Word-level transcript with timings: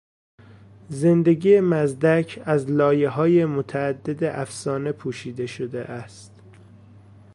زندگی 0.89 1.59
مزدک 1.61 2.41
از 2.45 2.71
لایههای 2.71 3.45
متعدد 3.45 4.23
افسانه 4.23 4.91
پوشیده 4.91 5.47
شده 5.47 5.81
است. 5.85 6.31